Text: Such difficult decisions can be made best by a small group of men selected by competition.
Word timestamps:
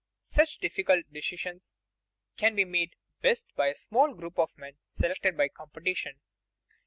Such 0.23 0.57
difficult 0.57 1.13
decisions 1.13 1.73
can 2.35 2.55
be 2.55 2.65
made 2.65 2.95
best 3.21 3.45
by 3.55 3.67
a 3.67 3.75
small 3.75 4.15
group 4.15 4.39
of 4.39 4.49
men 4.57 4.79
selected 4.83 5.37
by 5.37 5.49
competition. 5.49 6.21